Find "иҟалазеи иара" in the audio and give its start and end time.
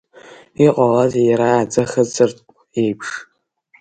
0.65-1.49